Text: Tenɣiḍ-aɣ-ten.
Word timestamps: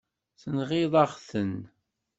Tenɣiḍ-aɣ-ten. 0.41 1.55